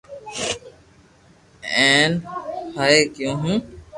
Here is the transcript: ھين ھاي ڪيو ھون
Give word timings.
ھين 1.73 2.11
ھاي 2.75 2.97
ڪيو 3.15 3.31
ھون 3.41 3.57